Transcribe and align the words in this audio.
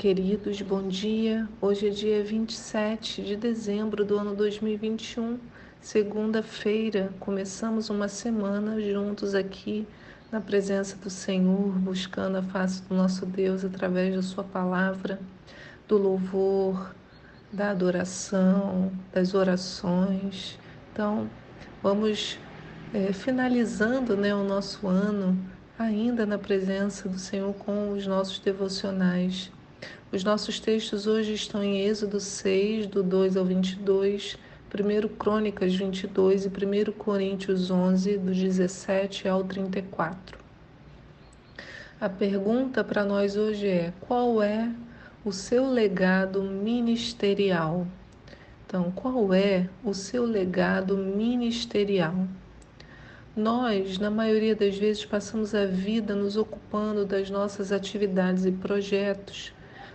Queridos, 0.00 0.62
bom 0.62 0.88
dia. 0.88 1.46
Hoje 1.60 1.88
é 1.88 1.90
dia 1.90 2.24
27 2.24 3.20
de 3.20 3.36
dezembro 3.36 4.02
do 4.02 4.16
ano 4.16 4.34
2021, 4.34 5.38
segunda-feira. 5.78 7.12
Começamos 7.20 7.90
uma 7.90 8.08
semana 8.08 8.80
juntos 8.80 9.34
aqui 9.34 9.86
na 10.32 10.40
presença 10.40 10.96
do 10.96 11.10
Senhor, 11.10 11.78
buscando 11.78 12.38
a 12.38 12.42
face 12.42 12.82
do 12.84 12.94
nosso 12.94 13.26
Deus 13.26 13.62
através 13.62 14.16
da 14.16 14.22
Sua 14.22 14.42
palavra, 14.42 15.20
do 15.86 15.98
louvor, 15.98 16.94
da 17.52 17.68
adoração, 17.70 18.90
das 19.12 19.34
orações. 19.34 20.58
Então, 20.90 21.28
vamos 21.82 22.38
é, 22.94 23.12
finalizando 23.12 24.16
né, 24.16 24.34
o 24.34 24.44
nosso 24.44 24.88
ano 24.88 25.38
ainda 25.78 26.24
na 26.24 26.38
presença 26.38 27.06
do 27.06 27.18
Senhor 27.18 27.52
com 27.52 27.92
os 27.92 28.06
nossos 28.06 28.38
devocionais. 28.38 29.52
Os 30.12 30.24
nossos 30.24 30.58
textos 30.58 31.06
hoje 31.06 31.34
estão 31.34 31.62
em 31.62 31.82
Êxodo 31.82 32.18
6, 32.18 32.88
do 32.88 33.00
2 33.00 33.36
ao 33.36 33.44
22, 33.44 34.36
1 34.74 35.08
Crônicas 35.14 35.72
22 35.72 36.46
e 36.46 36.48
1 36.48 36.92
Coríntios 36.98 37.70
11, 37.70 38.18
do 38.18 38.32
17 38.32 39.28
ao 39.28 39.44
34. 39.44 40.36
A 42.00 42.08
pergunta 42.08 42.82
para 42.82 43.04
nós 43.04 43.36
hoje 43.36 43.68
é: 43.68 43.92
qual 44.00 44.42
é 44.42 44.72
o 45.24 45.30
seu 45.30 45.70
legado 45.70 46.42
ministerial? 46.42 47.86
Então, 48.66 48.90
qual 48.90 49.32
é 49.32 49.68
o 49.84 49.94
seu 49.94 50.24
legado 50.24 50.96
ministerial? 50.96 52.26
Nós, 53.36 53.96
na 53.96 54.10
maioria 54.10 54.56
das 54.56 54.76
vezes, 54.76 55.04
passamos 55.04 55.54
a 55.54 55.66
vida 55.66 56.16
nos 56.16 56.36
ocupando 56.36 57.06
das 57.06 57.30
nossas 57.30 57.70
atividades 57.70 58.44
e 58.44 58.50
projetos. 58.50 59.52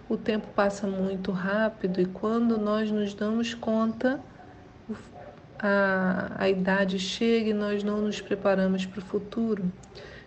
O 0.08 0.16
tempo 0.16 0.48
passa 0.56 0.86
muito 0.86 1.31
rápido 1.31 2.00
e 2.00 2.06
quando 2.06 2.59
nós 2.59 2.92
nos 2.92 3.16
damos 3.16 3.56
conta, 3.56 4.20
a, 5.58 6.31
a 6.38 6.50
idade 6.50 7.00
chega 7.00 7.50
e 7.50 7.53
nós 7.53 7.84
não 7.84 8.02
nos 8.02 8.22
preparamos 8.22 8.86
para 8.86 9.00
o 9.00 9.06
futuro. 9.06 9.64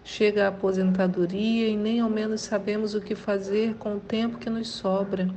Chega 0.02 0.46
a 0.46 0.48
aposentadoria 0.48 1.68
e 1.68 1.76
nem 1.76 2.00
ao 2.00 2.10
menos 2.10 2.40
sabemos 2.40 2.94
o 2.94 3.00
que 3.00 3.14
fazer 3.14 3.74
com 3.74 3.96
o 3.96 4.00
tempo 4.00 4.38
que 4.38 4.50
nos 4.50 4.68
sobra. 4.68 5.28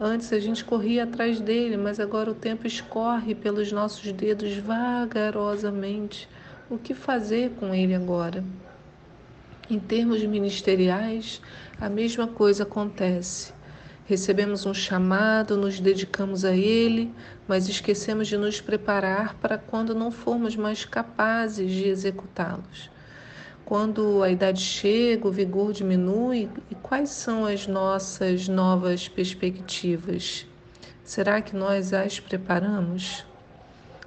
Antes 0.00 0.32
a 0.32 0.38
gente 0.38 0.64
corria 0.64 1.04
atrás 1.04 1.40
dele, 1.40 1.76
mas 1.76 2.00
agora 2.00 2.30
o 2.30 2.34
tempo 2.34 2.66
escorre 2.66 3.34
pelos 3.34 3.72
nossos 3.72 4.10
dedos 4.12 4.56
vagarosamente 4.56 6.28
o 6.70 6.78
que 6.78 6.94
fazer 6.94 7.50
com 7.58 7.74
ele 7.74 7.94
agora. 7.94 8.42
Em 9.68 9.78
termos 9.78 10.22
ministeriais, 10.22 11.42
a 11.80 11.88
mesma 11.88 12.26
coisa 12.26 12.62
acontece. 12.62 13.55
Recebemos 14.08 14.64
um 14.64 14.72
chamado, 14.72 15.56
nos 15.56 15.80
dedicamos 15.80 16.44
a 16.44 16.52
ele, 16.52 17.12
mas 17.48 17.68
esquecemos 17.68 18.28
de 18.28 18.36
nos 18.36 18.60
preparar 18.60 19.34
para 19.34 19.58
quando 19.58 19.96
não 19.96 20.12
formos 20.12 20.54
mais 20.54 20.84
capazes 20.84 21.68
de 21.72 21.88
executá-los. 21.88 22.88
Quando 23.64 24.22
a 24.22 24.30
idade 24.30 24.60
chega, 24.60 25.26
o 25.26 25.32
vigor 25.32 25.72
diminui, 25.72 26.48
e 26.70 26.74
quais 26.76 27.10
são 27.10 27.44
as 27.44 27.66
nossas 27.66 28.46
novas 28.46 29.08
perspectivas? 29.08 30.46
Será 31.02 31.42
que 31.42 31.56
nós 31.56 31.92
as 31.92 32.20
preparamos? 32.20 33.26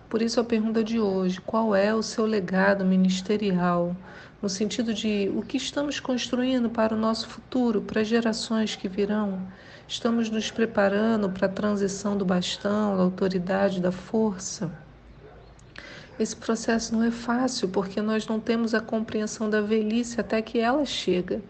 Por 0.09 0.21
isso 0.21 0.39
a 0.39 0.45
pergunta 0.45 0.81
de 0.81 0.97
hoje: 0.97 1.41
qual 1.41 1.75
é 1.75 1.93
o 1.93 2.01
seu 2.01 2.25
legado 2.25 2.85
ministerial? 2.85 3.93
No 4.41 4.47
sentido 4.47 4.93
de 4.93 5.29
o 5.35 5.41
que 5.41 5.57
estamos 5.57 5.99
construindo 5.99 6.69
para 6.69 6.95
o 6.95 6.97
nosso 6.97 7.27
futuro, 7.27 7.81
para 7.81 7.99
as 7.99 8.07
gerações 8.07 8.73
que 8.73 8.87
virão? 8.87 9.45
Estamos 9.85 10.29
nos 10.29 10.49
preparando 10.49 11.29
para 11.29 11.47
a 11.47 11.51
transição 11.51 12.15
do 12.15 12.23
bastão, 12.23 12.95
da 12.95 13.03
autoridade, 13.03 13.81
da 13.81 13.91
força? 13.91 14.71
Esse 16.17 16.37
processo 16.37 16.95
não 16.95 17.03
é 17.03 17.11
fácil 17.11 17.67
porque 17.67 18.01
nós 18.01 18.27
não 18.27 18.39
temos 18.39 18.73
a 18.73 18.79
compreensão 18.79 19.49
da 19.49 19.59
velhice 19.59 20.21
até 20.21 20.41
que 20.41 20.57
ela 20.57 20.85
chega. 20.85 21.41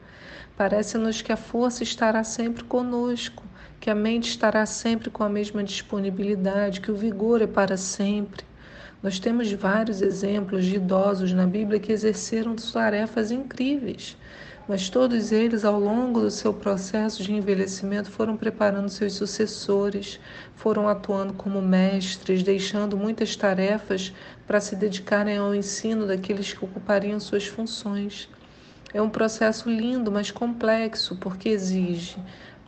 Parece-nos 0.58 1.22
que 1.22 1.32
a 1.32 1.38
força 1.38 1.84
estará 1.84 2.24
sempre 2.24 2.64
conosco, 2.64 3.44
que 3.80 3.92
a 3.92 3.96
mente 3.96 4.30
estará 4.30 4.66
sempre 4.66 5.12
com 5.12 5.24
a 5.24 5.30
mesma 5.30 5.64
disponibilidade, 5.64 6.82
que 6.82 6.92
o 6.92 6.96
vigor 6.96 7.40
é 7.40 7.48
para 7.48 7.78
sempre. 7.78 8.49
Nós 9.02 9.18
temos 9.18 9.50
vários 9.54 10.02
exemplos 10.02 10.66
de 10.66 10.76
idosos 10.76 11.32
na 11.32 11.48
Bíblia 11.48 11.80
que 11.80 11.94
exerceram 11.94 12.54
tarefas 12.58 13.32
incríveis, 13.32 14.18
mas 14.68 14.90
todos 14.90 15.32
eles, 15.32 15.64
ao 15.64 15.80
longo 15.80 16.20
do 16.20 16.30
seu 16.30 16.54
processo 16.54 17.24
de 17.24 17.34
envelhecimento, 17.34 18.12
foram 18.12 18.36
preparando 18.36 18.90
seus 18.90 19.14
sucessores, 19.14 20.20
foram 20.54 20.86
atuando 20.90 21.34
como 21.34 21.62
mestres, 21.62 22.44
deixando 22.44 22.98
muitas 22.98 23.38
tarefas 23.38 24.14
para 24.46 24.60
se 24.60 24.76
dedicarem 24.76 25.38
ao 25.38 25.56
ensino 25.56 26.06
daqueles 26.06 26.54
que 26.54 26.66
ocupariam 26.66 27.22
suas 27.22 27.48
funções. 27.48 28.28
É 28.94 29.02
um 29.02 29.10
processo 29.10 29.70
lindo, 29.70 30.12
mas 30.12 30.30
complexo, 30.30 31.16
porque 31.16 31.48
exige 31.48 32.18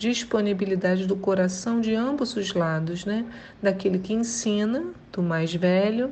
disponibilidade 0.01 1.05
do 1.05 1.15
coração 1.15 1.79
de 1.79 1.93
ambos 1.93 2.35
os 2.35 2.55
lados, 2.55 3.05
né? 3.05 3.23
Daquele 3.61 3.99
que 3.99 4.13
ensina, 4.13 4.83
do 5.11 5.21
mais 5.21 5.53
velho, 5.53 6.09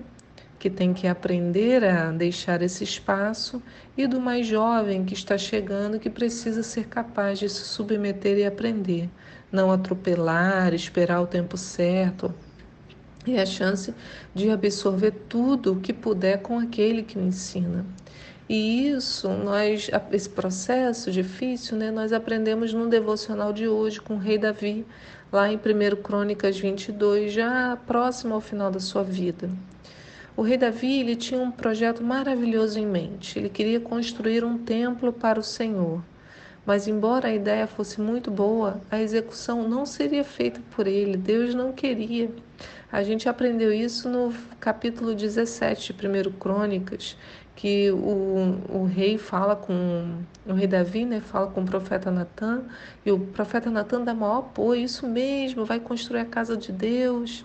que 0.60 0.70
tem 0.70 0.94
que 0.94 1.08
aprender 1.08 1.84
a 1.84 2.12
deixar 2.12 2.62
esse 2.62 2.84
espaço, 2.84 3.60
e 3.98 4.06
do 4.06 4.22
mais 4.22 4.46
jovem 4.46 5.04
que 5.04 5.16
está 5.16 5.40
chegando, 5.40 6.00
que 6.00 6.10
precisa 6.10 6.62
ser 6.62 6.86
capaz 6.88 7.40
de 7.40 7.50
se 7.50 7.64
submeter 7.64 8.38
e 8.38 8.46
aprender, 8.46 9.10
não 9.52 9.72
atropelar, 9.72 10.72
esperar 10.72 11.22
o 11.22 11.28
tempo 11.28 11.58
certo. 11.58 12.32
E 13.26 13.40
a 13.40 13.46
chance 13.46 13.92
de 14.36 14.52
absorver 14.52 15.12
tudo 15.28 15.74
o 15.74 15.80
que 15.80 15.94
puder 15.94 16.44
com 16.44 16.60
aquele 16.60 17.02
que 17.02 17.18
o 17.18 17.22
ensina. 17.22 17.84
E 18.50 18.90
isso, 18.90 19.30
nós, 19.30 19.92
esse 20.12 20.28
processo 20.28 21.12
difícil, 21.12 21.78
né, 21.78 21.92
nós 21.92 22.12
aprendemos 22.12 22.74
no 22.74 22.90
devocional 22.90 23.54
de 23.54 23.68
hoje 23.68 24.02
com 24.02 24.16
o 24.16 24.18
rei 24.18 24.40
Davi, 24.40 24.88
lá 25.32 25.52
em 25.52 25.56
1 25.56 26.02
Crônicas 26.02 26.58
22, 26.58 27.32
já 27.32 27.78
próximo 27.86 28.34
ao 28.34 28.42
final 28.42 28.72
da 28.72 28.80
sua 28.80 29.04
vida. 29.04 29.48
O 30.36 30.42
rei 30.42 30.58
Davi 30.58 31.00
ele 31.00 31.16
tinha 31.16 31.40
um 31.40 31.52
projeto 31.52 32.04
maravilhoso 32.04 32.80
em 32.80 32.88
mente. 32.88 33.38
Ele 33.38 33.50
queria 33.50 33.80
construir 33.80 34.44
um 34.44 34.58
templo 34.58 35.14
para 35.14 35.40
o 35.40 35.44
Senhor. 35.44 36.02
Mas, 36.66 36.88
embora 36.88 37.28
a 37.28 37.34
ideia 37.36 37.68
fosse 37.68 38.02
muito 38.02 38.32
boa, 38.32 38.82
a 38.90 39.00
execução 39.00 39.68
não 39.68 39.86
seria 39.86 40.24
feita 40.24 40.60
por 40.76 40.88
ele. 40.88 41.18
Deus 41.18 41.54
não 41.54 41.72
queria. 41.72 42.32
A 42.92 43.04
gente 43.04 43.30
aprendeu 43.30 43.72
isso 43.72 44.10
no 44.10 44.34
capítulo 44.60 45.14
17 45.14 45.94
de 45.94 46.08
1 46.08 46.32
Crônicas, 46.40 47.16
que 47.60 47.92
o, 47.92 48.58
o 48.70 48.86
rei 48.86 49.18
fala 49.18 49.54
com 49.54 50.22
o 50.48 50.54
rei 50.54 50.66
Davi, 50.66 51.04
né, 51.04 51.20
fala 51.20 51.48
com 51.48 51.60
o 51.60 51.66
profeta 51.66 52.10
Natan, 52.10 52.64
e 53.06 53.12
o 53.12 53.20
profeta 53.20 53.70
Natan 53.70 54.06
dá 54.06 54.14
maior 54.14 54.38
apoio, 54.40 54.82
isso 54.82 55.06
mesmo, 55.06 55.66
vai 55.66 55.78
construir 55.78 56.22
a 56.22 56.26
casa 56.26 56.56
de 56.56 56.72
Deus. 56.72 57.44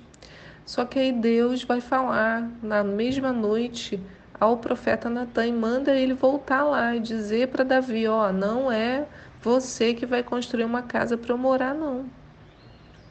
Só 0.65 0.85
que 0.85 1.01
aí 1.01 1.11
Deus 1.11 1.65
vai 1.65 1.81
falar 1.81 2.49
na 2.63 2.85
mesma 2.85 3.33
noite 3.33 4.01
ao 4.39 4.59
profeta 4.59 5.11
Natan 5.11 5.47
e 5.49 5.53
manda 5.53 5.93
ele 5.93 6.15
voltar 6.15 6.63
lá 6.63 6.95
e 6.95 7.01
dizer 7.01 7.49
para 7.49 7.65
Davi, 7.65 8.07
ó, 8.07 8.33
não 8.33 8.71
é 8.71 9.09
você 9.43 9.95
que 9.95 10.07
vai 10.07 10.23
construir 10.23 10.63
uma 10.63 10.83
casa 10.83 11.19
para 11.19 11.33
eu 11.33 11.39
morar, 11.39 11.75
não. 11.75 12.05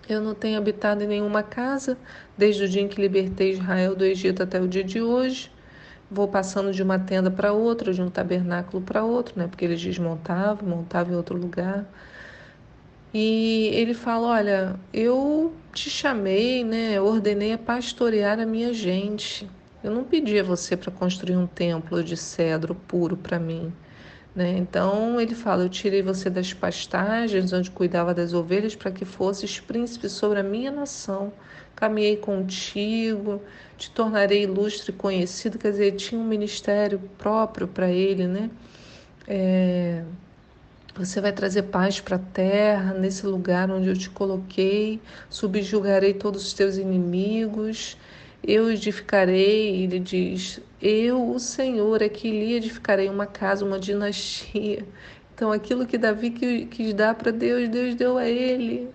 Eu 0.07 0.21
não 0.21 0.33
tenho 0.33 0.57
habitado 0.57 1.03
em 1.03 1.07
nenhuma 1.07 1.43
casa 1.43 1.97
desde 2.37 2.63
o 2.63 2.69
dia 2.69 2.81
em 2.81 2.87
que 2.87 3.01
libertei 3.01 3.51
Israel 3.51 3.93
do 3.93 4.05
Egito 4.05 4.41
até 4.41 4.61
o 4.61 4.69
dia 4.69 4.85
de 4.85 5.01
hoje 5.01 5.51
vou 6.13 6.27
passando 6.27 6.71
de 6.71 6.83
uma 6.83 6.99
tenda 6.99 7.31
para 7.31 7.51
outra, 7.51 7.93
de 7.93 8.01
um 8.01 8.09
tabernáculo 8.09 8.81
para 8.83 9.03
outro, 9.03 9.33
né? 9.37 9.47
Porque 9.47 9.65
eles 9.65 9.81
desmontavam, 9.81 10.67
montavam 10.67 11.13
em 11.13 11.15
outro 11.17 11.37
lugar. 11.37 11.85
E 13.13 13.69
ele 13.73 13.93
fala: 13.93 14.27
Olha, 14.27 14.75
eu 14.93 15.53
te 15.73 15.89
chamei, 15.89 16.63
né? 16.63 16.93
Eu 16.93 17.05
ordenei 17.05 17.53
a 17.53 17.57
pastorear 17.57 18.39
a 18.39 18.45
minha 18.45 18.73
gente. 18.73 19.49
Eu 19.83 19.91
não 19.91 20.03
pedi 20.03 20.39
a 20.39 20.43
você 20.43 20.77
para 20.77 20.91
construir 20.91 21.35
um 21.35 21.47
templo 21.47 22.03
de 22.03 22.15
cedro 22.15 22.73
puro 22.73 23.17
para 23.17 23.39
mim. 23.39 23.73
Né? 24.35 24.57
Então 24.57 25.19
ele 25.21 25.35
fala: 25.35 25.63
Eu 25.63 25.69
tirei 25.69 26.01
você 26.01 26.29
das 26.29 26.53
pastagens, 26.53 27.53
onde 27.53 27.69
cuidava 27.69 28.13
das 28.13 28.33
ovelhas, 28.33 28.75
para 28.75 28.91
que 28.91 29.05
fosses 29.05 29.59
príncipe 29.59 30.09
sobre 30.09 30.39
a 30.39 30.43
minha 30.43 30.71
nação. 30.71 31.31
Caminhei 31.83 32.15
contigo, 32.15 33.41
te 33.77 33.91
tornarei 33.91 34.43
ilustre 34.43 34.91
e 34.91 34.95
conhecido. 34.95 35.57
Quer 35.57 35.71
dizer, 35.71 35.91
tinha 35.97 36.19
um 36.19 36.23
ministério 36.23 36.97
próprio 37.17 37.67
para 37.67 37.91
ele, 37.91 38.25
né? 38.25 38.49
É, 39.27 40.01
você 40.95 41.19
vai 41.19 41.33
trazer 41.33 41.63
paz 41.63 41.99
para 41.99 42.15
a 42.15 42.19
terra, 42.19 42.93
nesse 42.93 43.25
lugar 43.25 43.69
onde 43.69 43.89
eu 43.89 43.97
te 43.97 44.09
coloquei, 44.09 45.01
subjugarei 45.29 46.13
todos 46.13 46.45
os 46.45 46.53
teus 46.53 46.77
inimigos, 46.77 47.97
eu 48.41 48.71
edificarei, 48.71 49.83
ele 49.83 49.99
diz, 49.99 50.61
eu, 50.81 51.31
o 51.31 51.37
Senhor, 51.37 52.01
é 52.01 52.07
que 52.07 52.31
lhe 52.31 52.53
edificarei 52.53 53.09
uma 53.09 53.25
casa, 53.25 53.65
uma 53.65 53.77
dinastia. 53.77 54.85
Então, 55.35 55.51
aquilo 55.51 55.85
que 55.85 55.97
Davi 55.97 56.31
quis 56.31 56.93
dar 56.93 57.15
para 57.15 57.29
Deus, 57.31 57.67
Deus 57.67 57.93
deu 57.95 58.17
a 58.17 58.25
ele. 58.25 58.89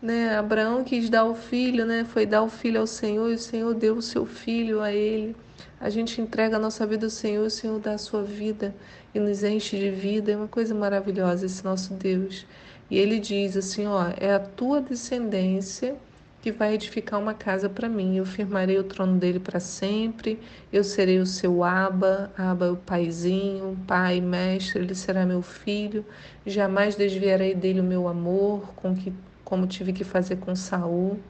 Né? 0.00 0.36
Abraão 0.36 0.84
quis 0.84 1.08
dar 1.08 1.24
o 1.24 1.34
filho, 1.34 1.86
né? 1.86 2.04
foi 2.04 2.26
dar 2.26 2.42
o 2.42 2.48
filho 2.48 2.80
ao 2.80 2.86
Senhor 2.86 3.30
e 3.30 3.34
o 3.34 3.38
Senhor 3.38 3.74
deu 3.74 3.96
o 3.96 4.02
seu 4.02 4.26
filho 4.26 4.80
a 4.82 4.92
ele. 4.92 5.34
A 5.80 5.90
gente 5.90 6.20
entrega 6.20 6.56
a 6.56 6.60
nossa 6.60 6.86
vida 6.86 7.06
ao 7.06 7.10
Senhor, 7.10 7.46
o 7.46 7.50
Senhor 7.50 7.78
dá 7.78 7.94
a 7.94 7.98
sua 7.98 8.22
vida 8.22 8.74
e 9.14 9.20
nos 9.20 9.42
enche 9.42 9.78
de 9.78 9.90
vida. 9.90 10.32
É 10.32 10.36
uma 10.36 10.48
coisa 10.48 10.74
maravilhosa 10.74 11.46
esse 11.46 11.64
nosso 11.64 11.94
Deus. 11.94 12.46
E 12.90 12.98
ele 12.98 13.18
diz 13.18 13.56
assim: 13.56 13.86
ó, 13.86 14.06
é 14.18 14.32
a 14.34 14.38
tua 14.38 14.80
descendência 14.80 15.96
que 16.40 16.52
vai 16.52 16.74
edificar 16.74 17.20
uma 17.20 17.34
casa 17.34 17.68
para 17.68 17.88
mim. 17.88 18.16
Eu 18.16 18.24
firmarei 18.24 18.78
o 18.78 18.84
trono 18.84 19.18
dele 19.18 19.40
para 19.40 19.58
sempre. 19.58 20.38
Eu 20.72 20.84
serei 20.84 21.18
o 21.18 21.26
seu 21.26 21.64
aba, 21.64 22.32
aba 22.38 22.66
é 22.66 22.70
o 22.70 22.76
paizinho, 22.76 23.76
pai, 23.86 24.20
mestre, 24.20 24.80
ele 24.80 24.94
será 24.94 25.26
meu 25.26 25.42
filho. 25.42 26.04
Jamais 26.46 26.94
desviarei 26.94 27.54
dele 27.54 27.80
o 27.80 27.84
meu 27.84 28.06
amor, 28.06 28.72
com 28.76 28.94
que 28.94 29.12
como 29.46 29.64
tive 29.64 29.92
que 29.92 30.02
fazer 30.02 30.36
com 30.38 30.56
Saul. 30.56 31.20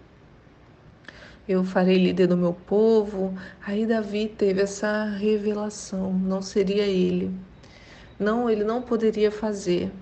Eu 1.47 1.63
farei 1.63 1.99
líder 1.99 2.27
do 2.27 2.37
meu 2.37 2.55
povo. 2.55 3.35
Aí 3.65 3.87
Davi 3.87 4.27
teve 4.27 4.63
essa 4.63 5.05
revelação, 5.05 6.15
não 6.15 6.41
seria 6.41 6.87
ele. 6.87 7.31
Não, 8.19 8.49
ele 8.49 8.65
não 8.65 8.81
poderia 8.81 9.31
fazer. 9.31 9.93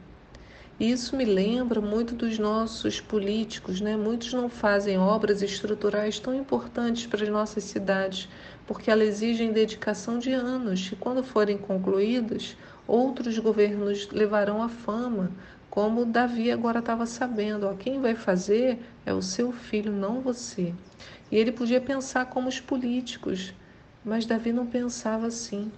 Isso 0.79 1.17
me 1.17 1.25
lembra 1.25 1.81
muito 1.81 2.15
dos 2.15 2.39
nossos 2.39 3.01
políticos, 3.01 3.81
né? 3.81 3.97
Muitos 3.97 4.33
não 4.33 4.49
fazem 4.49 4.97
obras 4.97 5.43
estruturais 5.43 6.21
tão 6.21 6.35
importantes 6.35 7.07
para 7.07 7.25
as 7.25 7.29
nossas 7.29 7.65
cidades, 7.65 8.29
porque 8.65 8.91
elas 8.91 9.09
exigem 9.09 9.53
dedicação 9.53 10.19
de 10.21 10.33
anos, 10.33 10.91
e 10.93 10.97
quando 10.97 11.23
forem 11.23 11.59
concluídas, 11.59 12.57
outros 12.87 13.39
governos 13.39 14.09
levarão 14.11 14.63
a 14.63 14.69
fama, 14.69 15.31
como 15.75 16.05
Davi 16.05 16.53
agora 16.53 16.79
estava 16.79 17.05
sabendo, 17.05 17.67
ó, 17.67 17.75
quem 17.75 18.01
vai 18.01 18.15
fazer 18.15 18.79
é 19.05 19.13
o 19.13 19.21
seu 19.21 19.51
filho, 19.51 19.91
não 19.91 20.21
você. 20.21 20.73
E 21.33 21.37
ele 21.37 21.51
podia 21.51 21.81
pensar 21.81 22.27
como 22.27 22.49
os 22.49 22.61
políticos, 22.61 23.53
mas 24.05 24.25
Davi 24.25 24.53
não 24.53 24.69
pensava 24.69 25.27
assim. 25.27 25.73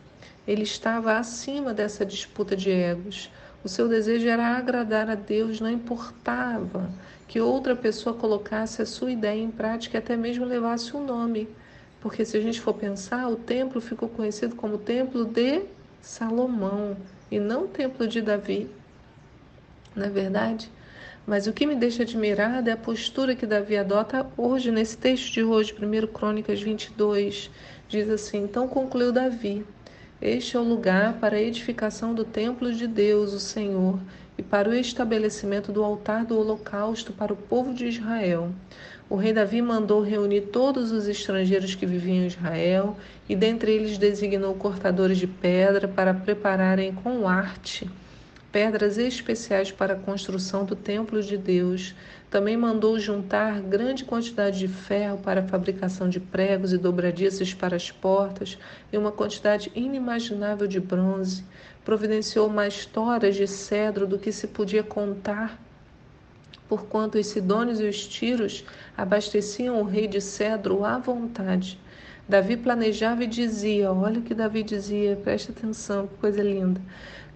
Ele 0.47 0.65
estava 0.65 1.17
acima 1.17 1.73
dessa 1.73 2.05
disputa 2.05 2.55
de 2.55 2.71
egos. 2.71 3.31
O 3.65 3.71
seu 3.71 3.89
desejo 3.89 4.29
era 4.29 4.59
agradar 4.59 5.09
a 5.09 5.15
Deus, 5.15 5.63
não 5.63 5.71
importava 5.71 6.91
que 7.27 7.41
outra 7.41 7.75
pessoa 7.75 8.15
colocasse 8.15 8.83
a 8.83 8.87
sua 8.87 9.11
ideia 9.11 9.41
em 9.41 9.51
prática 9.51 9.97
e 9.97 9.99
até 9.99 10.15
mesmo 10.15 10.45
levasse 10.45 10.95
o 10.95 11.01
nome. 11.01 11.49
Porque 12.03 12.23
se 12.23 12.37
a 12.37 12.41
gente 12.43 12.61
for 12.61 12.75
pensar, 12.75 13.29
o 13.29 13.37
templo 13.37 13.81
ficou 13.81 14.11
conhecido 14.11 14.57
como 14.57 14.77
Templo 14.77 15.25
de 15.25 15.63
Salomão 16.03 16.99
e 17.31 17.41
não 17.41 17.67
Templo 17.67 18.07
de 18.07 18.21
Davi. 18.21 18.69
Não 19.97 20.05
é 20.05 20.11
verdade? 20.11 20.71
Mas 21.27 21.47
o 21.47 21.55
que 21.55 21.67
me 21.67 21.75
deixa 21.75 22.03
admirada 22.03 22.69
é 22.69 22.75
a 22.75 22.77
postura 22.77 23.35
que 23.35 23.47
Davi 23.47 23.79
adota 23.79 24.27
hoje, 24.37 24.71
nesse 24.71 24.99
texto 24.99 25.33
de 25.33 25.43
hoje, 25.43 25.75
1 25.75 26.07
Crônicas 26.09 26.61
22. 26.61 27.51
Diz 27.89 28.11
assim: 28.11 28.43
Então 28.43 28.69
concluiu 28.69 29.11
Davi. 29.11 29.65
Este 30.21 30.55
é 30.55 30.61
o 30.61 30.63
lugar 30.63 31.15
para 31.15 31.37
a 31.37 31.41
edificação 31.41 32.15
do 32.15 32.25
templo 32.25 32.71
de 32.75 32.87
Deus, 32.87 33.33
o 33.33 33.41
Senhor, 33.41 33.99
e 34.37 34.43
para 34.43 34.69
o 34.69 34.75
estabelecimento 34.75 35.73
do 35.73 35.83
altar 35.83 36.27
do 36.27 36.39
holocausto 36.39 37.15
para 37.15 37.33
o 37.33 37.37
povo 37.37 37.73
de 37.73 37.87
Israel. 37.87 38.51
O 39.09 39.17
rei 39.17 39.33
Davi 39.33 39.63
mandou 39.63 40.03
reunir 40.03 40.43
todos 40.43 40.93
os 40.93 41.09
estrangeiros 41.09 41.75
que 41.75 41.87
viviam 41.87 42.17
em 42.17 42.27
Israel, 42.27 42.99
e 43.27 43.35
dentre 43.35 43.73
eles 43.73 43.97
designou 43.97 44.55
cortadores 44.57 45.17
de 45.17 45.27
pedra 45.27 45.89
para 45.89 46.13
prepararem 46.13 46.93
com 46.93 47.27
arte 47.27 47.89
pedras 48.53 48.99
especiais 48.99 49.71
para 49.71 49.95
a 49.95 49.99
construção 49.99 50.65
do 50.65 50.75
templo 50.75 51.23
de 51.23 51.37
Deus. 51.37 51.95
Também 52.31 52.57
mandou 52.57 52.99
juntar 52.99 53.61
grande 53.61 54.05
quantidade 54.05 54.59
de 54.59 54.69
ferro 54.69 55.19
para 55.19 55.41
a 55.41 55.47
fabricação 55.47 56.09
de 56.09 56.19
pregos 56.19 56.73
e 56.73 56.79
dobradiças 56.79 57.55
para 57.55 57.77
as 57.77 57.91
portas 57.91 58.59
e 58.93 58.99
uma 58.99 59.13
quantidade 59.13 59.71
inimaginável 59.75 60.67
de 60.67 60.81
bronze. 60.81 61.45
Providenciou 61.85 62.49
mais 62.49 62.85
toras 62.85 63.37
de 63.37 63.47
cedro 63.47 64.07
do 64.07 64.19
que 64.19 64.33
se 64.33 64.47
podia 64.47 64.83
contar 64.83 65.59
porquanto 66.69 67.19
os 67.19 67.27
sidônios 67.27 67.81
e 67.81 67.85
os 67.85 68.07
tiros 68.07 68.65
abasteciam 68.97 69.81
o 69.81 69.85
rei 69.85 70.07
de 70.07 70.21
cedro 70.21 70.85
à 70.85 70.99
vontade. 70.99 71.79
Davi 72.29 72.57
planejava 72.57 73.23
e 73.23 73.27
dizia: 73.29 73.93
Olha 73.93 74.19
o 74.19 74.23
que 74.23 74.35
Davi 74.35 74.65
dizia, 74.65 75.15
preste 75.15 75.53
atenção, 75.53 76.09
que 76.09 76.17
coisa 76.17 76.43
linda. 76.43 76.81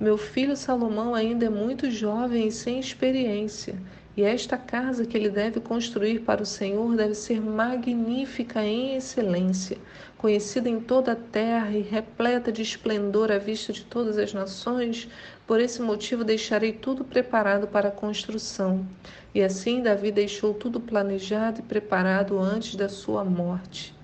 Meu 0.00 0.18
filho 0.18 0.56
Salomão 0.56 1.14
ainda 1.14 1.46
é 1.46 1.48
muito 1.48 1.88
jovem 1.88 2.48
e 2.48 2.50
sem 2.50 2.80
experiência, 2.80 3.76
e 4.16 4.24
esta 4.24 4.56
casa 4.56 5.06
que 5.06 5.16
ele 5.16 5.28
deve 5.28 5.60
construir 5.60 6.22
para 6.22 6.42
o 6.42 6.46
Senhor 6.46 6.96
deve 6.96 7.14
ser 7.14 7.40
magnífica 7.40 8.64
em 8.64 8.96
excelência, 8.96 9.78
conhecida 10.18 10.68
em 10.68 10.80
toda 10.80 11.12
a 11.12 11.16
terra 11.16 11.70
e 11.70 11.82
repleta 11.82 12.50
de 12.50 12.62
esplendor 12.62 13.30
à 13.30 13.38
vista 13.38 13.72
de 13.72 13.84
todas 13.84 14.18
as 14.18 14.34
nações. 14.34 15.08
Por 15.46 15.60
esse 15.60 15.80
motivo 15.80 16.24
deixarei 16.24 16.72
tudo 16.72 17.04
preparado 17.04 17.68
para 17.68 17.90
a 17.90 17.92
construção. 17.92 18.84
E 19.32 19.40
assim 19.40 19.82
Davi 19.82 20.10
deixou 20.10 20.52
tudo 20.52 20.80
planejado 20.80 21.60
e 21.60 21.62
preparado 21.62 22.36
antes 22.40 22.74
da 22.74 22.88
sua 22.88 23.24
morte. 23.24 23.99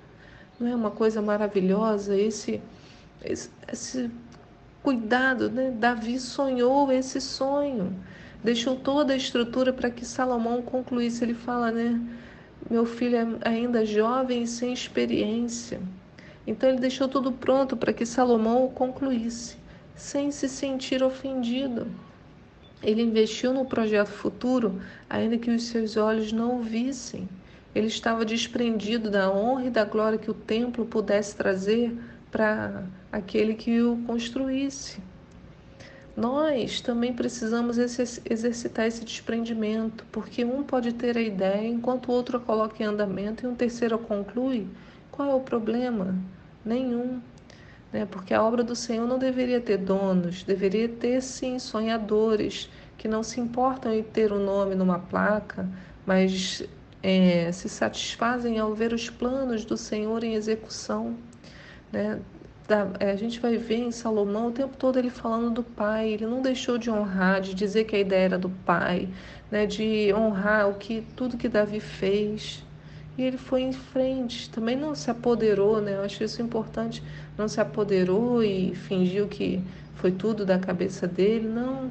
Não 0.59 0.69
é 0.69 0.75
uma 0.75 0.91
coisa 0.91 1.21
maravilhosa 1.21 2.17
esse, 2.17 2.63
esse, 3.23 3.51
esse 3.71 4.11
cuidado, 4.83 5.51
né? 5.51 5.71
Davi 5.71 6.19
sonhou 6.19 6.91
esse 6.91 7.21
sonho, 7.21 7.95
deixou 8.43 8.77
toda 8.77 9.13
a 9.13 9.17
estrutura 9.17 9.73
para 9.73 9.91
que 9.91 10.05
Salomão 10.05 10.63
concluísse. 10.63 11.25
Ele 11.25 11.35
fala, 11.35 11.71
né? 11.71 12.01
Meu 12.71 12.87
filho 12.87 13.17
é 13.17 13.49
ainda 13.49 13.85
jovem 13.85 14.45
e 14.45 14.47
sem 14.47 14.73
experiência. 14.73 15.81
Então 16.47 16.69
ele 16.69 16.79
deixou 16.79 17.07
tudo 17.07 17.33
pronto 17.33 17.77
para 17.77 17.93
que 17.93 18.07
Salomão 18.07 18.65
o 18.65 18.71
concluísse, 18.71 19.57
sem 19.95 20.31
se 20.31 20.49
sentir 20.49 21.03
ofendido. 21.03 21.87
Ele 22.83 23.03
investiu 23.03 23.53
no 23.53 23.65
projeto 23.65 24.09
futuro, 24.09 24.81
ainda 25.11 25.37
que 25.37 25.51
os 25.51 25.65
seus 25.65 25.97
olhos 25.97 26.33
não 26.33 26.59
o 26.59 26.63
vissem. 26.63 27.29
Ele 27.77 27.89
estava 27.89 28.25
desprendido 28.25 29.11
da 29.11 29.31
honra 29.31 29.67
e 29.67 29.71
da 29.71 29.85
glória 29.85 30.17
que 30.17 30.31
o 30.31 30.35
templo 30.35 30.87
pudesse 30.87 31.37
trazer 31.37 31.95
para 32.33 32.85
aquele 33.13 33.53
que 33.53 33.83
o 33.83 33.99
construísse. 34.07 34.99
Nós 36.17 36.81
também 36.81 37.13
precisamos 37.13 37.77
exercitar 37.77 38.87
esse 38.87 39.05
desprendimento, 39.05 40.07
porque 40.11 40.43
um 40.43 40.63
pode 40.63 40.95
ter 40.95 41.19
a 41.19 41.21
ideia 41.21 41.69
enquanto 41.69 42.09
o 42.09 42.13
outro 42.13 42.39
a 42.39 42.41
coloca 42.41 42.83
em 42.83 42.87
andamento 42.87 43.45
e 43.45 43.47
um 43.47 43.55
terceiro 43.55 43.99
conclui. 43.99 44.67
Qual 45.13 45.31
é 45.31 45.35
o 45.35 45.41
problema? 45.41 46.15
Nenhum. 46.65 47.21
Né? 47.93 48.07
Porque 48.11 48.33
a 48.33 48.43
obra 48.43 48.65
do 48.65 48.75
Senhor 48.75 49.07
não 49.07 49.19
deveria 49.19 49.61
ter 49.61 49.77
donos, 49.77 50.43
deveria 50.43 50.89
ter 50.89 51.21
sim 51.21 51.59
sonhadores 51.59 52.71
que 52.97 53.07
não 53.07 53.23
se 53.23 53.39
importam 53.39 53.93
em 53.93 54.03
ter 54.03 54.33
o 54.33 54.37
um 54.37 54.45
nome 54.47 54.75
numa 54.75 54.99
placa, 54.99 55.69
mas 56.07 56.67
é, 57.07 57.53
se 57.53 57.69
satisfazem 57.69 58.59
ao 58.59 58.75
ver 58.75 58.93
os 58.93 59.09
planos 59.09 59.65
do 59.65 59.77
Senhor 59.77 60.25
em 60.25 60.35
execução. 60.35 61.15
Né? 61.93 62.19
Da, 62.67 62.89
é, 62.99 63.13
a 63.13 63.17
gente 63.17 63.39
vai 63.39 63.57
ver 63.57 63.77
em 63.77 63.93
Salomão 63.93 64.49
o 64.49 64.51
tempo 64.51 64.77
todo 64.77 64.99
ele 64.99 65.09
falando 65.09 65.49
do 65.53 65.63
pai, 65.63 66.09
ele 66.09 66.27
não 66.27 66.43
deixou 66.43 66.77
de 66.77 66.91
honrar, 66.91 67.41
de 67.41 67.55
dizer 67.55 67.85
que 67.85 67.95
a 67.95 68.01
ideia 68.01 68.25
era 68.25 68.39
do 68.39 68.51
pai, 68.51 69.09
né? 69.53 69.67
de 69.67 70.13
honrar 70.13 70.69
o 70.69 70.75
que 70.75 71.01
tudo 71.15 71.37
que 71.37 71.49
Davi 71.49 71.79
fez. 71.79 72.65
E 73.17 73.23
ele 73.23 73.39
foi 73.39 73.63
em 73.63 73.73
frente, 73.73 74.51
também 74.51 74.77
não 74.77 74.93
se 74.97 75.09
apoderou, 75.09 75.81
né? 75.81 75.95
Eu 75.95 76.03
acho 76.03 76.23
isso 76.23 76.43
importante, 76.43 77.03
não 77.39 77.49
se 77.49 77.59
apoderou 77.61 78.43
e 78.43 78.75
fingiu 78.75 79.27
que 79.27 79.63
foi 79.95 80.13
tudo 80.13 80.45
da 80.45 80.59
cabeça 80.59 81.07
dele, 81.07 81.49
não. 81.49 81.91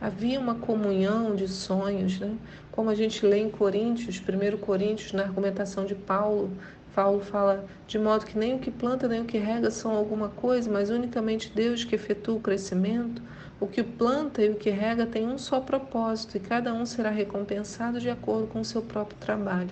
Havia 0.00 0.40
uma 0.40 0.54
comunhão 0.54 1.34
de 1.34 1.46
sonhos, 1.46 2.18
né? 2.18 2.34
Como 2.72 2.88
a 2.88 2.94
gente 2.94 3.26
lê 3.26 3.38
em 3.38 3.50
Coríntios, 3.50 4.18
1 4.18 4.56
Coríntios, 4.56 5.12
na 5.12 5.24
argumentação 5.24 5.84
de 5.84 5.94
Paulo, 5.94 6.50
Paulo 6.94 7.20
fala 7.20 7.64
de 7.86 7.98
modo 7.98 8.26
que 8.26 8.36
nem 8.36 8.54
o 8.54 8.58
que 8.58 8.70
planta 8.70 9.06
nem 9.06 9.20
o 9.20 9.24
que 9.24 9.38
rega 9.38 9.70
são 9.70 9.92
alguma 9.92 10.28
coisa, 10.28 10.70
mas 10.70 10.90
unicamente 10.90 11.52
Deus 11.54 11.84
que 11.84 11.94
efetua 11.94 12.36
o 12.36 12.40
crescimento. 12.40 13.22
O 13.60 13.66
que 13.66 13.82
planta 13.82 14.42
e 14.42 14.50
o 14.50 14.56
que 14.56 14.70
rega 14.70 15.06
tem 15.06 15.26
um 15.26 15.38
só 15.38 15.60
propósito 15.60 16.36
e 16.36 16.40
cada 16.40 16.72
um 16.72 16.86
será 16.86 17.10
recompensado 17.10 18.00
de 18.00 18.08
acordo 18.08 18.46
com 18.46 18.60
o 18.60 18.64
seu 18.64 18.82
próprio 18.82 19.18
trabalho. 19.18 19.70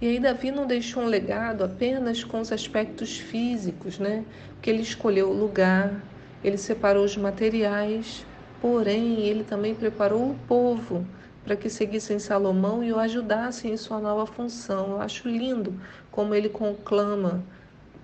E 0.00 0.06
aí 0.06 0.20
Davi 0.20 0.52
não 0.52 0.66
deixou 0.66 1.02
um 1.02 1.06
legado 1.06 1.64
apenas 1.64 2.22
com 2.22 2.40
os 2.40 2.52
aspectos 2.52 3.18
físicos, 3.18 3.98
né? 3.98 4.24
Porque 4.54 4.70
ele 4.70 4.82
escolheu 4.82 5.28
o 5.28 5.32
lugar, 5.32 6.00
ele 6.44 6.56
separou 6.56 7.04
os 7.04 7.16
materiais, 7.16 8.24
porém 8.60 9.20
ele 9.20 9.44
também 9.44 9.74
preparou 9.74 10.30
o 10.30 10.38
povo 10.46 11.06
para 11.44 11.56
que 11.56 11.70
seguissem 11.70 12.18
Salomão 12.18 12.84
e 12.84 12.92
o 12.92 12.98
ajudassem 12.98 13.72
em 13.72 13.76
sua 13.76 13.98
nova 14.00 14.26
função. 14.26 14.90
Eu 14.92 15.00
acho 15.00 15.28
lindo 15.28 15.74
como 16.10 16.34
ele 16.34 16.48
conclama 16.48 17.42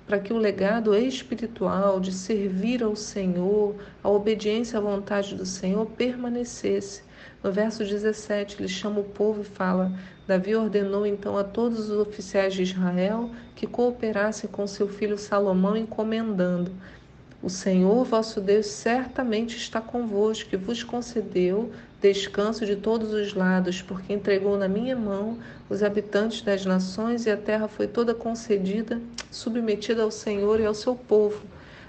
para 0.06 0.18
que 0.18 0.32
o 0.32 0.38
legado 0.38 0.94
espiritual 0.94 1.98
de 1.98 2.12
servir 2.12 2.82
ao 2.82 2.94
Senhor, 2.94 3.74
a 4.02 4.08
obediência 4.08 4.78
à 4.78 4.82
vontade 4.82 5.34
do 5.34 5.46
Senhor 5.46 5.86
permanecesse. 5.86 7.02
No 7.42 7.50
verso 7.50 7.84
17, 7.84 8.56
ele 8.60 8.68
chama 8.68 9.00
o 9.00 9.04
povo 9.04 9.42
e 9.42 9.44
fala: 9.44 9.92
Davi 10.26 10.54
ordenou 10.54 11.06
então 11.06 11.36
a 11.36 11.44
todos 11.44 11.90
os 11.90 11.98
oficiais 11.98 12.54
de 12.54 12.62
Israel 12.62 13.30
que 13.54 13.66
cooperassem 13.66 14.48
com 14.50 14.66
seu 14.66 14.88
filho 14.88 15.16
Salomão, 15.16 15.76
encomendando: 15.76 16.70
O 17.44 17.50
Senhor 17.50 18.06
vosso 18.06 18.40
Deus 18.40 18.64
certamente 18.68 19.58
está 19.58 19.78
convosco 19.78 20.54
e 20.54 20.56
vos 20.56 20.82
concedeu 20.82 21.70
descanso 22.00 22.64
de 22.64 22.74
todos 22.74 23.12
os 23.12 23.34
lados, 23.34 23.82
porque 23.82 24.14
entregou 24.14 24.56
na 24.56 24.66
minha 24.66 24.96
mão 24.96 25.36
os 25.68 25.82
habitantes 25.82 26.40
das 26.40 26.64
nações 26.64 27.26
e 27.26 27.30
a 27.30 27.36
terra 27.36 27.68
foi 27.68 27.86
toda 27.86 28.14
concedida, 28.14 28.98
submetida 29.30 30.02
ao 30.02 30.10
Senhor 30.10 30.58
e 30.58 30.64
ao 30.64 30.72
seu 30.72 30.96
povo. 30.96 31.42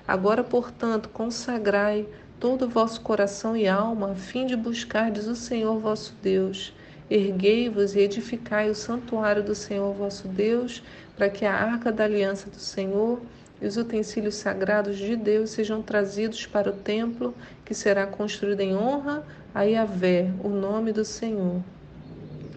Agora, 0.06 0.44
portanto, 0.44 1.08
consagrai 1.08 2.06
todo 2.38 2.66
o 2.66 2.70
vosso 2.70 3.00
coração 3.00 3.56
e 3.56 3.66
alma, 3.66 4.12
a 4.12 4.16
fim 4.16 4.46
de 4.46 4.58
buscardes 4.58 5.26
o 5.26 5.38
Senhor 5.38 5.80
vosso 5.80 6.14
Deus 6.22 6.74
Erguei-vos 7.10 7.96
e 7.96 8.00
edificai 8.00 8.68
o 8.68 8.74
santuário 8.74 9.44
do 9.44 9.54
Senhor 9.54 9.94
vosso 9.94 10.28
Deus, 10.28 10.82
para 11.16 11.30
que 11.30 11.46
a 11.46 11.54
arca 11.54 11.92
da 11.92 12.04
aliança 12.04 12.50
do 12.50 12.58
Senhor 12.58 13.22
e 13.62 13.68
os 13.68 13.78
utensílios 13.78 14.36
sagrados 14.36 14.98
de 14.98 15.16
Deus 15.16 15.52
sejam 15.52 15.82
trazidos 15.82 16.46
para 16.46 16.70
o 16.70 16.74
templo 16.74 17.34
que 17.64 17.74
será 17.74 18.06
construído 18.06 18.62
em 18.62 18.76
honra 18.76 19.24
a 19.54 19.64
Yahvé, 19.64 20.32
o 20.44 20.50
nome 20.50 20.92
do 20.92 21.06
Senhor. 21.06 21.62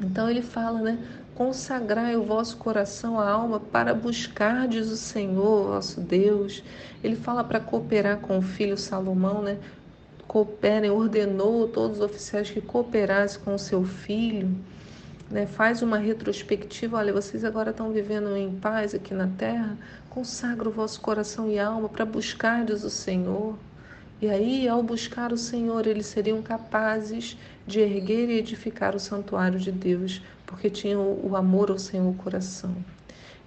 Então 0.00 0.28
ele 0.28 0.42
fala, 0.42 0.80
né? 0.80 0.98
Consagrai 1.34 2.16
o 2.16 2.24
vosso 2.24 2.56
coração, 2.56 3.18
a 3.18 3.30
alma, 3.30 3.60
para 3.60 3.94
buscardes 3.94 4.90
o 4.90 4.96
Senhor, 4.96 5.68
vosso 5.68 6.00
Deus. 6.00 6.64
Ele 7.02 7.14
fala 7.14 7.44
para 7.44 7.60
cooperar 7.60 8.18
com 8.18 8.38
o 8.38 8.42
filho 8.42 8.76
Salomão, 8.76 9.40
né? 9.40 9.58
cooperem, 10.28 10.90
ordenou 10.90 11.66
todos 11.66 11.98
os 11.98 12.04
oficiais 12.04 12.50
que 12.50 12.60
cooperassem 12.60 13.40
com 13.40 13.54
o 13.54 13.58
seu 13.58 13.82
filho, 13.82 14.54
né? 15.30 15.47
faz 15.47 15.82
uma 15.82 15.99
retrospectiva, 15.99 16.97
olha, 16.97 17.12
vocês 17.12 17.44
agora 17.44 17.70
estão 17.70 17.90
vivendo 17.92 18.37
em 18.37 18.58
paz 18.58 18.94
aqui 18.94 19.14
na 19.14 19.28
terra, 19.28 19.76
consagra 20.08 20.68
o 20.68 20.73
vosso 20.73 21.00
coração 21.00 21.50
e 21.50 21.58
alma 21.58 21.88
para 21.88 22.04
buscardes 22.04 22.85
o 22.85 22.90
Senhor. 22.90 23.58
E 24.20 24.28
aí, 24.28 24.66
ao 24.68 24.82
buscar 24.82 25.32
o 25.32 25.37
Senhor, 25.37 25.87
eles 25.87 26.06
seriam 26.06 26.42
capazes 26.42 27.37
de 27.66 27.80
erguer 27.80 28.28
e 28.28 28.38
edificar 28.38 28.97
o 28.97 29.00
santuário 29.00 29.58
de 29.58 29.70
Deus, 29.70 30.20
porque 30.47 30.68
tinham 30.68 31.20
o 31.23 31.37
amor 31.37 31.70
ao 31.70 31.78
Senhor 31.78 32.04
no 32.04 32.14
coração. 32.14 32.75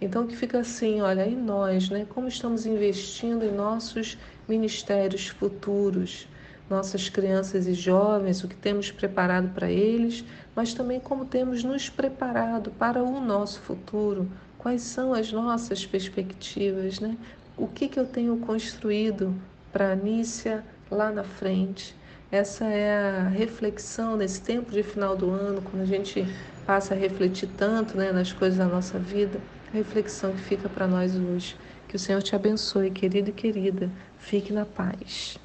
Então 0.02 0.26
que 0.26 0.36
fica 0.36 0.60
assim, 0.60 1.00
olha, 1.02 1.28
e 1.28 1.36
nós, 1.36 1.90
né? 1.90 2.06
Como 2.10 2.28
estamos 2.28 2.66
investindo 2.66 3.46
em 3.46 3.52
nossos 3.52 4.18
ministérios 4.48 5.28
futuros? 5.28 6.28
Nossas 6.72 7.10
crianças 7.10 7.68
e 7.68 7.74
jovens, 7.74 8.44
o 8.44 8.48
que 8.48 8.56
temos 8.56 8.90
preparado 8.90 9.54
para 9.54 9.70
eles, 9.70 10.24
mas 10.56 10.74
também 10.74 11.00
como 11.00 11.26
temos 11.26 11.64
nos 11.64 11.90
preparado 11.90 12.72
para 12.72 13.04
o 13.04 13.20
nosso 13.20 13.60
futuro, 13.60 14.28
quais 14.58 14.82
são 14.82 15.14
as 15.14 15.32
nossas 15.32 15.86
perspectivas, 15.86 17.00
né? 17.00 17.18
O 17.58 17.68
que, 17.68 17.88
que 17.88 18.00
eu 18.00 18.08
tenho 18.08 18.38
construído 18.38 19.36
para 19.72 19.92
a 19.92 19.96
Nícia 19.96 20.64
lá 20.90 21.12
na 21.12 21.24
frente? 21.24 21.96
Essa 22.32 22.66
é 22.66 22.98
a 22.98 23.28
reflexão 23.28 24.16
nesse 24.16 24.42
tempo 24.42 24.72
de 24.72 24.82
final 24.82 25.16
do 25.18 25.30
ano, 25.30 25.62
quando 25.62 25.84
a 25.84 25.86
gente 25.86 26.26
passa 26.66 26.94
a 26.94 26.98
refletir 26.98 27.50
tanto 27.58 27.98
né, 27.98 28.12
nas 28.14 28.32
coisas 28.32 28.58
da 28.58 28.66
nossa 28.66 28.98
vida, 28.98 29.42
a 29.68 29.78
reflexão 29.78 30.34
que 30.34 30.42
fica 30.42 30.70
para 30.70 30.88
nós 30.88 31.16
hoje. 31.16 31.58
Que 31.88 31.98
o 31.98 32.00
Senhor 32.00 32.22
te 32.24 32.34
abençoe, 32.34 32.90
querido 32.90 33.32
e 33.32 33.34
querida. 33.34 33.92
Fique 34.18 34.54
na 34.54 34.66
paz. 34.66 35.38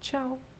Tchau. 0.00 0.51